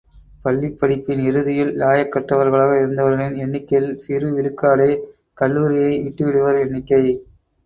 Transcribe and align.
பள்ளிப் 0.41 0.77
படிப்பின் 0.79 1.19
இறுதியில் 1.23 1.69
இலாயக்கற்றவர்களாக 1.73 2.71
இருந்தவர்களின் 2.77 3.37
எண்ணிக்கையில் 3.37 3.97
சிறு 3.97 4.29
விழுக்காடே 4.31 4.89
கல்லூரியை 5.37 5.93
விட்டுவிடுவோர் 6.03 6.59
எண்ணிக்கை. 6.59 7.03